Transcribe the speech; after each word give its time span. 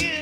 Yeah. 0.00 0.21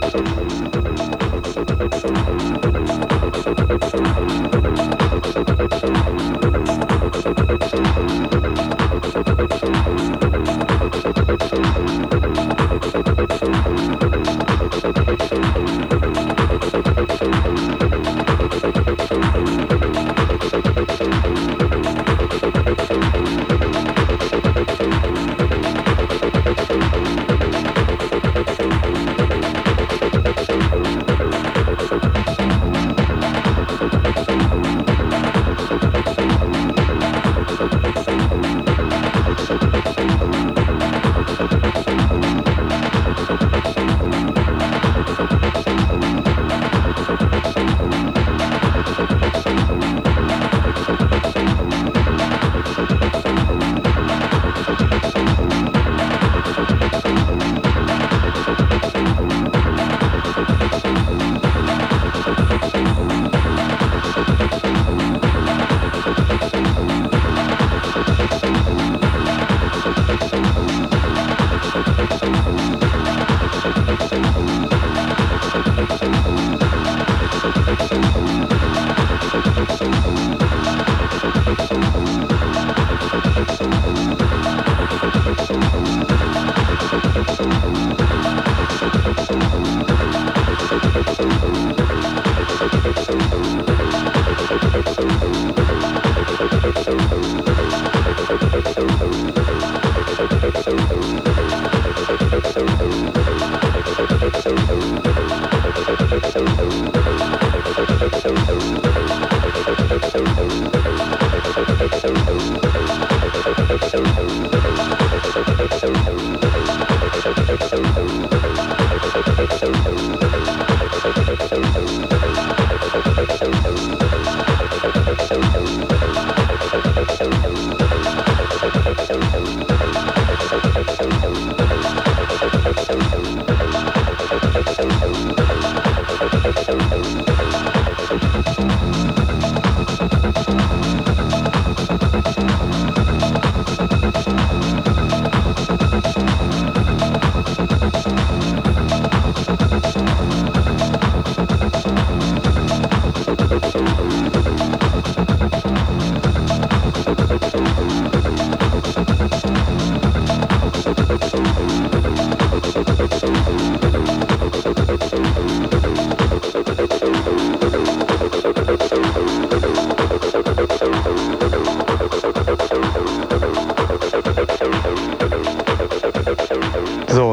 Thank 0.00 0.14
you. 4.54 4.61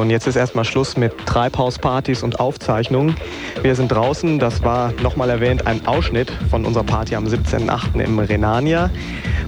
Und 0.10 0.14
jetzt 0.14 0.26
ist 0.26 0.38
erstmal 0.38 0.66
Schluss 0.66 0.98
mit 0.98 1.14
Treibhauspartys 1.28 2.24
und 2.24 2.40
Aufzeichnungen. 2.40 3.16
Wir 3.62 3.76
sind 3.76 3.90
draußen, 3.90 4.40
das 4.40 4.64
war 4.64 4.92
nochmal 5.04 5.30
erwähnt 5.30 5.68
ein 5.68 5.86
Ausschnitt 5.86 6.32
von 6.50 6.66
unserer 6.66 6.84
Party 6.84 7.14
am 7.14 7.28
17.8. 7.28 8.02
im 8.02 8.18
Renania, 8.18 8.90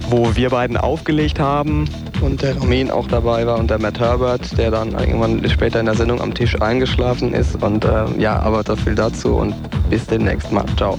wo 0.08 0.36
wir 0.36 0.50
beiden 0.50 0.76
aufgelegt 0.76 1.40
haben. 1.40 1.88
Und 2.22 2.40
der 2.40 2.56
Romin 2.56 2.90
auch 2.90 3.08
dabei 3.08 3.46
war 3.46 3.58
und 3.58 3.68
der 3.68 3.80
Matt 3.80 3.98
Herbert, 3.98 4.56
der 4.56 4.70
dann 4.70 4.92
irgendwann 4.92 5.48
später 5.50 5.80
in 5.80 5.86
der 5.86 5.96
Sendung 5.96 6.20
am 6.20 6.32
Tisch 6.32 6.60
eingeschlafen 6.60 7.34
ist. 7.34 7.60
Und 7.62 7.84
äh, 7.84 8.04
ja, 8.18 8.38
aber 8.38 8.62
so 8.62 8.76
viel 8.76 8.94
dazu 8.94 9.34
und 9.34 9.54
bis 9.90 10.06
demnächst 10.06 10.52
mal. 10.52 10.64
Ciao. 10.76 10.96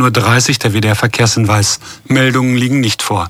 Uhr 0.00 0.10
der 0.58 0.72
WDR 0.72 0.94
Verkehrshinweis. 0.94 1.80
Meldungen 2.08 2.56
liegen 2.56 2.80
nicht 2.80 3.02
vor. 3.02 3.28